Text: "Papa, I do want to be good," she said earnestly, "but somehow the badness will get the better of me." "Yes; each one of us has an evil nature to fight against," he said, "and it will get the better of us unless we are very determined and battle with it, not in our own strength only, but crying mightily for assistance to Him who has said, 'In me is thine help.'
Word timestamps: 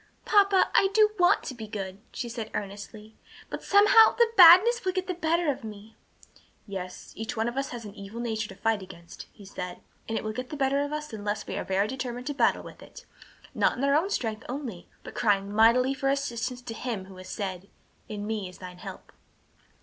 "Papa, 0.25 0.71
I 0.73 0.87
do 0.95 1.11
want 1.19 1.43
to 1.43 1.53
be 1.53 1.67
good," 1.67 1.99
she 2.11 2.27
said 2.27 2.49
earnestly, 2.55 3.13
"but 3.51 3.63
somehow 3.63 4.15
the 4.15 4.31
badness 4.35 4.83
will 4.83 4.93
get 4.93 5.05
the 5.05 5.13
better 5.13 5.51
of 5.51 5.63
me." 5.63 5.95
"Yes; 6.65 7.13
each 7.15 7.37
one 7.37 7.47
of 7.47 7.55
us 7.55 7.69
has 7.69 7.85
an 7.85 7.93
evil 7.93 8.19
nature 8.19 8.47
to 8.49 8.55
fight 8.55 8.81
against," 8.81 9.27
he 9.31 9.45
said, 9.45 9.79
"and 10.09 10.17
it 10.17 10.23
will 10.23 10.33
get 10.33 10.49
the 10.49 10.57
better 10.57 10.81
of 10.81 10.91
us 10.91 11.13
unless 11.13 11.45
we 11.45 11.55
are 11.55 11.63
very 11.63 11.87
determined 11.87 12.27
and 12.29 12.37
battle 12.39 12.63
with 12.63 12.81
it, 12.81 13.05
not 13.53 13.77
in 13.77 13.83
our 13.83 13.93
own 13.93 14.09
strength 14.09 14.43
only, 14.49 14.87
but 15.03 15.13
crying 15.13 15.53
mightily 15.53 15.93
for 15.93 16.09
assistance 16.09 16.63
to 16.63 16.73
Him 16.73 17.05
who 17.05 17.17
has 17.17 17.29
said, 17.29 17.69
'In 18.09 18.25
me 18.25 18.49
is 18.49 18.57
thine 18.57 18.79
help.' 18.79 19.11